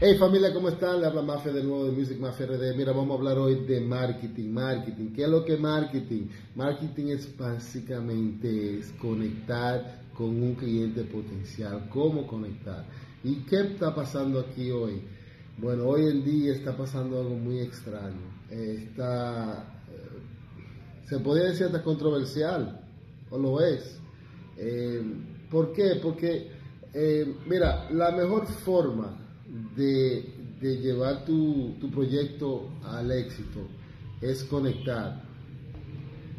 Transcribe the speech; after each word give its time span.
Hey 0.00 0.16
familia, 0.16 0.54
¿cómo 0.54 0.68
están? 0.68 1.00
Le 1.00 1.08
habla 1.08 1.22
Mafia 1.22 1.50
de 1.52 1.64
nuevo 1.64 1.86
de 1.86 1.90
Music 1.90 2.20
Mafia 2.20 2.46
RD. 2.46 2.76
Mira, 2.76 2.92
vamos 2.92 3.10
a 3.10 3.18
hablar 3.18 3.36
hoy 3.36 3.66
de 3.66 3.80
marketing. 3.80 4.50
Marketing. 4.50 5.12
¿Qué 5.12 5.24
es 5.24 5.28
lo 5.28 5.44
que 5.44 5.54
es 5.54 5.60
marketing? 5.60 6.28
Marketing 6.54 7.06
es 7.08 7.36
básicamente 7.36 8.80
conectar 9.00 10.02
con 10.14 10.40
un 10.40 10.54
cliente 10.54 11.02
potencial. 11.02 11.88
¿Cómo 11.90 12.28
conectar? 12.28 12.84
¿Y 13.24 13.40
qué 13.40 13.62
está 13.62 13.92
pasando 13.92 14.38
aquí 14.38 14.70
hoy? 14.70 15.02
Bueno, 15.56 15.88
hoy 15.88 16.06
en 16.06 16.24
día 16.24 16.52
está 16.52 16.76
pasando 16.76 17.18
algo 17.18 17.34
muy 17.34 17.58
extraño. 17.58 18.22
Está, 18.48 19.80
eh, 19.90 21.08
se 21.08 21.18
podría 21.18 21.48
decir 21.48 21.66
hasta 21.66 21.82
controversial, 21.82 22.82
o 23.30 23.36
lo 23.36 23.60
es. 23.60 23.98
Eh, 24.58 25.02
¿Por 25.50 25.72
qué? 25.72 25.98
Porque, 26.00 26.52
eh, 26.94 27.34
mira, 27.48 27.90
la 27.90 28.12
mejor 28.12 28.46
forma 28.46 29.24
de, 29.76 30.24
llevar 30.60 31.24
tu, 31.24 31.76
proyecto 31.90 32.68
al 32.84 33.10
éxito 33.12 33.66
es 34.20 34.44
conectar. 34.44 35.22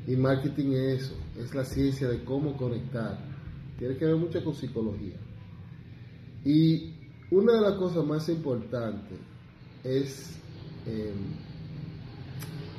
Y 0.08 0.16
marketing 0.16 0.72
es 0.72 1.04
eso, 1.04 1.16
es 1.38 1.54
la 1.54 1.64
ciencia 1.64 2.08
de 2.08 2.24
cómo 2.24 2.58
conectar. 2.58 3.20
Tiene 3.78 3.98
que 3.98 4.06
ver 4.06 4.16
mucho 4.16 4.44
con 4.44 4.54
psicología. 4.54 5.18
Y 6.44 6.94
una 7.32 7.54
de 7.54 7.62
las 7.62 7.74
cosas 7.74 8.06
más 8.06 8.28
importantes 8.30 9.20
es 9.84 10.38
em, 10.86 11.36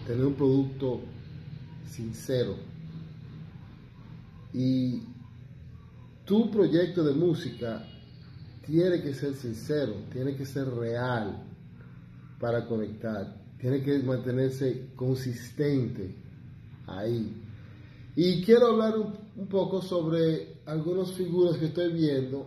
tener 0.07 0.27
un 0.27 0.35
producto 0.35 1.03
sincero. 1.87 2.57
Y 4.53 5.03
tu 6.25 6.51
proyecto 6.51 7.05
de 7.05 7.15
música 7.15 7.87
tiene 8.71 9.03
que 9.03 9.13
ser 9.13 9.35
sincero, 9.35 9.95
tiene 10.13 10.37
que 10.37 10.47
ser 10.47 10.69
real 10.69 11.43
para 12.39 12.67
conectar, 12.67 13.37
tiene 13.59 13.83
que 13.83 13.99
mantenerse 13.99 14.91
consistente 14.95 16.15
ahí. 16.87 17.43
Y 18.15 18.43
quiero 18.45 18.69
hablar 18.69 18.95
un, 18.97 19.47
poco 19.49 19.83
sobre 19.83 20.61
algunas 20.67 21.13
figuras 21.13 21.57
que 21.57 21.67
estoy 21.67 21.93
viendo 21.93 22.47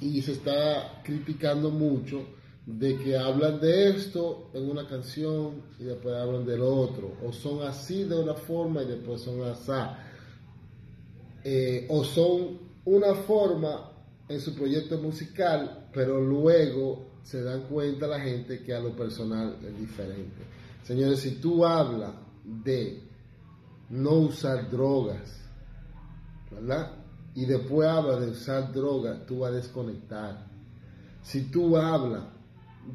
y 0.00 0.20
se 0.22 0.32
está 0.32 1.00
criticando 1.04 1.70
mucho 1.70 2.24
de 2.66 2.96
que 2.96 3.16
hablan 3.16 3.60
de 3.60 3.90
esto 3.90 4.50
en 4.54 4.68
una 4.68 4.88
canción 4.88 5.62
y 5.78 5.84
después 5.84 6.16
hablan 6.16 6.44
del 6.44 6.62
otro, 6.62 7.12
o 7.24 7.32
son 7.32 7.62
así 7.62 8.04
de 8.04 8.18
una 8.18 8.34
forma 8.34 8.82
y 8.82 8.86
después 8.86 9.20
son 9.20 9.42
así, 9.42 9.70
eh, 11.44 11.86
o 11.90 12.02
son 12.02 12.58
una 12.84 13.14
forma 13.14 13.91
en 14.28 14.40
su 14.40 14.54
proyecto 14.54 14.98
musical, 14.98 15.88
pero 15.92 16.20
luego 16.20 17.12
se 17.22 17.42
dan 17.42 17.62
cuenta 17.62 18.06
la 18.06 18.20
gente 18.20 18.62
que 18.62 18.74
a 18.74 18.80
lo 18.80 18.94
personal 18.96 19.56
es 19.64 19.78
diferente. 19.78 20.42
Señores, 20.82 21.20
si 21.20 21.36
tú 21.36 21.64
hablas 21.64 22.12
de 22.44 23.02
no 23.90 24.12
usar 24.12 24.70
drogas, 24.70 25.40
¿verdad? 26.50 26.92
Y 27.34 27.46
después 27.46 27.88
hablas 27.88 28.20
de 28.20 28.30
usar 28.30 28.72
drogas, 28.72 29.24
tú 29.26 29.40
vas 29.40 29.52
a 29.52 29.56
desconectar. 29.56 30.46
Si 31.22 31.50
tú 31.50 31.76
hablas 31.76 32.24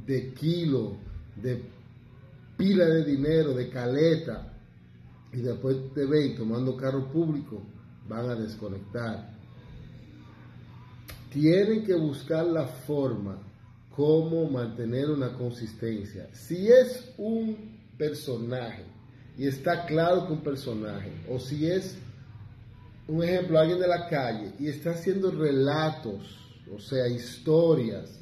de 0.05 0.33
kilo, 0.33 0.97
de 1.35 1.63
pila 2.57 2.85
de 2.85 3.05
dinero, 3.05 3.53
de 3.53 3.69
caleta, 3.69 4.53
y 5.31 5.41
después 5.41 5.93
te 5.93 6.05
ven 6.05 6.35
tomando 6.35 6.75
carro 6.75 7.09
público, 7.11 7.63
van 8.07 8.29
a 8.29 8.35
desconectar 8.35 9.36
tienen 11.39 11.83
que 11.83 11.93
buscar 11.93 12.47
la 12.47 12.65
forma 12.65 13.39
cómo 13.95 14.49
mantener 14.49 15.09
una 15.11 15.33
consistencia. 15.33 16.27
Si 16.33 16.67
es 16.67 17.13
un 17.17 17.77
personaje 17.95 18.83
y 19.37 19.45
está 19.45 19.85
claro 19.85 20.25
que 20.25 20.33
un 20.33 20.41
personaje, 20.41 21.11
o 21.29 21.39
si 21.39 21.67
es 21.67 21.95
un 23.07 23.23
ejemplo, 23.23 23.59
alguien 23.59 23.79
de 23.79 23.87
la 23.87 24.07
calle 24.07 24.51
y 24.59 24.67
está 24.67 24.91
haciendo 24.91 25.29
relatos, 25.29 26.37
o 26.75 26.79
sea, 26.79 27.07
historias, 27.07 28.19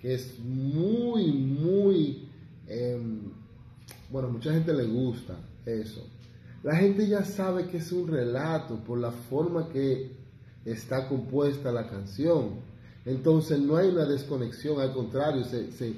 que 0.00 0.14
es 0.14 0.38
muy, 0.38 1.32
muy, 1.32 2.28
em, 2.66 3.32
bueno, 4.10 4.28
mucha 4.28 4.52
gente 4.52 4.74
le 4.74 4.84
gusta 4.84 5.38
eso. 5.64 6.06
La 6.62 6.76
gente 6.76 7.08
ya 7.08 7.24
sabe 7.24 7.66
que 7.66 7.78
es 7.78 7.92
un 7.92 8.08
relato 8.08 8.76
por 8.84 8.98
la 8.98 9.10
forma 9.10 9.70
que 9.70 10.18
está 10.70 11.08
compuesta 11.08 11.72
la 11.72 11.88
canción. 11.88 12.60
Entonces 13.04 13.58
no 13.60 13.76
hay 13.76 13.88
una 13.88 14.04
desconexión, 14.04 14.80
al 14.80 14.92
contrario, 14.92 15.44
se, 15.44 15.72
se 15.72 15.94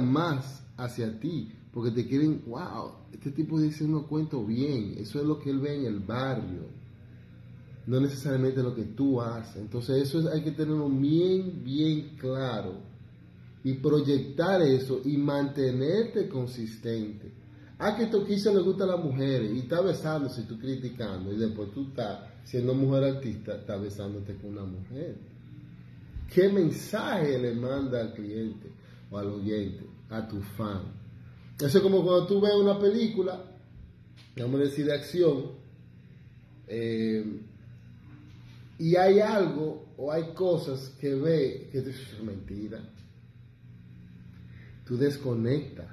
más 0.00 0.62
hacia 0.76 1.18
ti, 1.20 1.52
porque 1.72 1.90
te 1.90 2.06
quieren, 2.06 2.42
wow, 2.46 2.92
este 3.12 3.30
tipo 3.30 3.60
dice 3.60 3.84
un 3.84 4.02
cuento 4.04 4.44
bien, 4.44 4.96
eso 4.98 5.20
es 5.20 5.26
lo 5.26 5.38
que 5.38 5.50
él 5.50 5.60
ve 5.60 5.76
en 5.76 5.86
el 5.86 6.00
barrio, 6.00 6.66
no 7.86 8.00
necesariamente 8.00 8.62
lo 8.62 8.74
que 8.74 8.84
tú 8.84 9.20
haces. 9.20 9.56
Entonces 9.56 10.02
eso 10.02 10.28
hay 10.32 10.42
que 10.42 10.50
tenerlo 10.50 10.88
bien, 10.88 11.62
bien 11.64 12.16
claro 12.18 12.74
y 13.62 13.74
proyectar 13.74 14.62
eso 14.62 15.00
y 15.04 15.16
mantenerte 15.16 16.28
consistente. 16.28 17.32
Ah, 17.78 17.94
que 17.94 18.06
Toquilla 18.06 18.52
le 18.52 18.60
gusta 18.60 18.84
a 18.84 18.86
las 18.86 19.04
mujeres 19.04 19.52
y 19.52 19.58
está 19.60 19.82
besándose 19.82 20.40
y 20.40 20.44
tú 20.44 20.58
criticando 20.58 21.32
y 21.32 21.36
después 21.36 21.70
tú 21.72 21.88
estás, 21.88 22.20
siendo 22.44 22.74
mujer 22.74 23.04
artista, 23.04 23.56
está 23.56 23.76
besándote 23.76 24.34
con 24.36 24.52
una 24.52 24.64
mujer. 24.64 25.16
¿Qué 26.32 26.48
mensaje 26.48 27.38
le 27.38 27.54
manda 27.54 28.00
al 28.00 28.14
cliente 28.14 28.70
o 29.10 29.18
al 29.18 29.26
oyente, 29.26 29.84
a 30.08 30.26
tu 30.26 30.40
fan? 30.40 30.84
Eso 31.58 31.78
es 31.78 31.82
como 31.82 32.02
cuando 32.02 32.26
tú 32.26 32.40
ves 32.40 32.54
una 32.54 32.78
película, 32.78 33.44
vamos 34.36 34.60
a 34.60 34.64
decir 34.64 34.86
de 34.86 34.94
acción, 34.94 35.52
eh, 36.68 37.40
y 38.78 38.96
hay 38.96 39.20
algo 39.20 39.86
o 39.98 40.12
hay 40.12 40.32
cosas 40.34 40.94
que 41.00 41.14
ve 41.14 41.68
que 41.70 41.78
es 41.78 42.22
mentira. 42.22 42.80
Tú 44.86 44.96
desconectas 44.96 45.86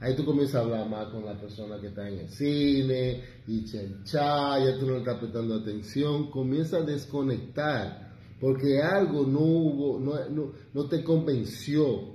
Ahí 0.00 0.14
tú 0.14 0.24
comienzas 0.24 0.56
a 0.56 0.60
hablar 0.60 0.88
más 0.88 1.08
con 1.08 1.24
la 1.24 1.38
persona 1.38 1.80
que 1.80 1.88
está 1.88 2.08
en 2.08 2.20
el 2.20 2.28
cine 2.28 3.22
y 3.46 3.64
chencha, 3.64 4.58
ya 4.58 4.78
tú 4.78 4.86
no 4.86 4.92
le 4.92 4.98
estás 4.98 5.18
prestando 5.18 5.56
atención, 5.56 6.30
comienza 6.30 6.78
a 6.78 6.82
desconectar 6.82 8.08
porque 8.40 8.80
algo 8.80 9.26
no 9.26 9.40
hubo, 9.40 9.98
no, 9.98 10.52
no, 10.72 10.88
te 10.88 11.02
convenció. 11.02 12.14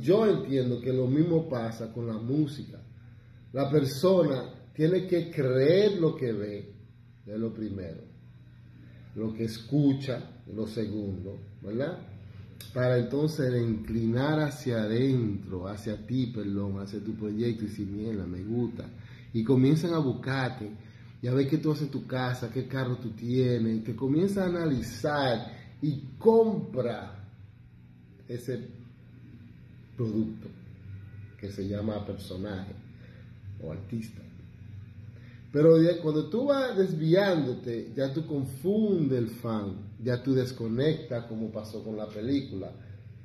yo 0.00 0.26
entiendo 0.26 0.80
que 0.80 0.92
lo 0.92 1.06
mismo 1.06 1.48
pasa 1.48 1.92
con 1.92 2.06
la 2.06 2.16
música. 2.16 2.80
La 3.52 3.70
persona 3.70 4.70
tiene 4.74 5.06
que 5.06 5.30
creer 5.30 6.00
lo 6.00 6.16
que 6.16 6.32
ve, 6.32 6.74
es 7.26 7.38
lo 7.38 7.52
primero. 7.52 8.00
Lo 9.14 9.34
que 9.34 9.44
escucha, 9.44 10.42
lo 10.54 10.66
segundo, 10.66 11.38
¿verdad? 11.60 12.11
Para 12.64 12.98
entonces 12.98 13.52
inclinar 13.60 14.40
hacia 14.40 14.82
adentro, 14.82 15.68
hacia 15.68 16.06
ti, 16.06 16.26
perdón, 16.26 16.80
hacia 16.80 17.02
tu 17.02 17.14
proyecto 17.14 17.64
y 17.64 17.68
si 17.68 17.84
mierda, 17.84 18.26
me 18.26 18.42
gusta. 18.42 18.88
Y 19.32 19.44
comienzan 19.44 19.94
a 19.94 19.98
buscarte 19.98 20.70
y 21.20 21.26
a 21.26 21.34
ver 21.34 21.48
qué 21.48 21.58
tú 21.58 21.72
haces 21.72 21.84
en 21.84 21.90
tu 21.90 22.06
casa, 22.06 22.50
qué 22.52 22.66
carro 22.66 22.96
tú 22.96 23.10
tienes, 23.10 23.84
que 23.84 23.94
comienza 23.94 24.42
a 24.42 24.46
analizar 24.46 25.52
y 25.80 26.02
compra 26.18 27.24
ese 28.28 28.68
producto 29.96 30.48
que 31.38 31.50
se 31.50 31.68
llama 31.68 32.04
personaje 32.04 32.72
o 33.62 33.72
artista. 33.72 34.22
Pero 35.52 35.76
cuando 36.02 36.30
tú 36.30 36.46
vas 36.46 36.78
desviándote, 36.78 37.92
ya 37.94 38.10
tú 38.10 38.26
confundes 38.26 39.18
el 39.18 39.28
fan, 39.28 39.76
ya 40.02 40.22
tú 40.22 40.32
desconectas 40.32 41.26
como 41.26 41.52
pasó 41.52 41.84
con 41.84 41.94
la 41.94 42.08
película. 42.08 42.72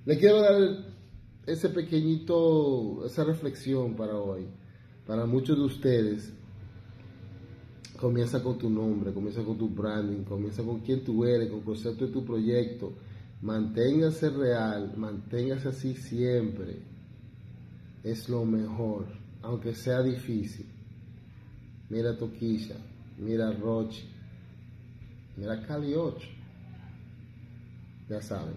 Le 0.06 0.18
quiero 0.18 0.42
dar 0.42 0.86
ese 1.46 1.70
pequeñito, 1.70 3.06
esa 3.06 3.24
reflexión 3.24 3.96
para 3.96 4.18
hoy. 4.18 4.46
Para 5.06 5.26
muchos 5.26 5.58
de 5.58 5.64
ustedes, 5.64 6.34
comienza 7.98 8.44
con 8.44 8.58
tu 8.58 8.70
nombre, 8.70 9.14
comienza 9.14 9.42
con 9.42 9.58
tu 9.58 9.70
branding, 9.70 10.26
comienza 10.26 10.64
con 10.64 10.82
quién 10.82 11.06
tú 11.06 11.24
eres, 11.24 11.48
con 11.48 11.60
el 11.60 11.66
concepto 11.66 12.08
de 12.08 12.12
tu 12.12 12.26
proyecto. 12.26 12.92
Manténgase 13.42 14.32
real, 14.32 14.98
manténgase 14.98 15.70
así 15.70 15.96
siempre. 15.96 16.82
Es 18.04 18.28
lo 18.28 18.44
mejor, 18.44 19.06
aunque 19.42 19.74
sea 19.74 20.02
difícil 20.02 20.77
mira 21.90 22.18
Toquilla, 22.18 22.76
mira 23.18 23.52
Roche, 23.52 24.06
mira 25.36 25.62
Cali 25.66 25.94
8. 25.94 26.38
Ya 28.10 28.22
saben. 28.22 28.56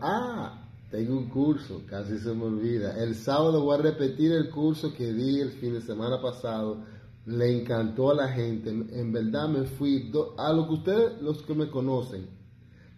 Ah, 0.00 0.58
tengo 0.90 1.16
un 1.16 1.28
curso, 1.28 1.82
casi 1.86 2.18
se 2.18 2.34
me 2.34 2.44
olvida. 2.44 3.00
El 3.02 3.14
sábado 3.14 3.62
voy 3.62 3.78
a 3.78 3.82
repetir 3.82 4.32
el 4.32 4.50
curso 4.50 4.92
que 4.92 5.12
di 5.12 5.40
el 5.40 5.50
fin 5.52 5.74
de 5.74 5.80
semana 5.80 6.20
pasado. 6.20 6.78
Le 7.26 7.60
encantó 7.60 8.10
a 8.10 8.14
la 8.14 8.28
gente. 8.28 8.70
En 8.70 9.12
verdad 9.12 9.48
me 9.48 9.64
fui 9.64 10.10
a 10.36 10.52
lo 10.52 10.66
que 10.66 10.74
ustedes, 10.74 11.22
los 11.22 11.42
que 11.42 11.54
me 11.54 11.70
conocen, 11.70 12.26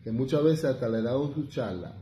que 0.02 0.12
muchas 0.12 0.42
veces 0.42 0.64
hasta 0.64 0.88
le 0.88 1.00
he 1.00 1.02
dado 1.02 1.32
su 1.34 1.46
charla. 1.48 1.94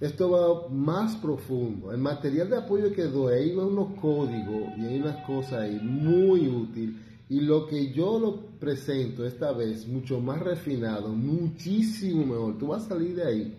esto 0.00 0.30
va 0.30 0.68
más 0.68 1.16
profundo. 1.16 1.92
El 1.92 1.98
material 1.98 2.50
de 2.50 2.56
apoyo 2.58 2.92
que 2.92 3.04
doy, 3.04 3.34
hay 3.34 3.52
unos 3.52 3.98
códigos 4.00 4.76
y 4.76 4.84
hay 4.84 5.00
unas 5.00 5.24
cosas 5.26 5.60
ahí 5.60 5.78
muy 5.82 6.46
útiles. 6.48 7.09
Y 7.30 7.42
lo 7.42 7.68
que 7.68 7.92
yo 7.92 8.18
lo 8.18 8.40
presento 8.58 9.24
esta 9.24 9.52
vez, 9.52 9.86
mucho 9.86 10.20
más 10.20 10.40
refinado, 10.40 11.10
muchísimo 11.10 12.26
mejor. 12.26 12.58
Tú 12.58 12.66
vas 12.66 12.86
a 12.86 12.88
salir 12.88 13.14
de 13.14 13.22
ahí. 13.24 13.56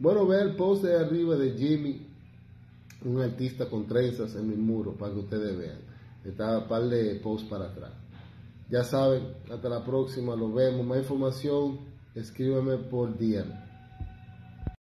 Bueno, 0.00 0.26
ve 0.26 0.42
el 0.42 0.56
post 0.56 0.82
de 0.82 0.98
arriba 0.98 1.36
de 1.36 1.52
Jimmy, 1.52 2.08
un 3.04 3.20
artista 3.20 3.70
con 3.70 3.86
trenzas 3.86 4.34
en 4.34 4.50
mi 4.50 4.56
muro, 4.56 4.96
para 4.96 5.14
que 5.14 5.20
ustedes 5.20 5.56
vean. 5.56 5.78
Está 6.24 6.58
un 6.58 6.66
par 6.66 6.88
de 6.88 7.14
posts 7.20 7.48
para 7.48 7.66
atrás. 7.66 7.92
Ya 8.68 8.82
saben, 8.82 9.28
hasta 9.48 9.68
la 9.68 9.84
próxima, 9.84 10.34
lo 10.34 10.52
vemos. 10.52 10.84
Más 10.84 10.98
información, 10.98 11.78
escríbeme 12.16 12.78
por 12.78 13.16
DM. 13.16 13.73